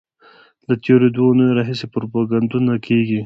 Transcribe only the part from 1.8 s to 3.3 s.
پروپاګندونه کېږي.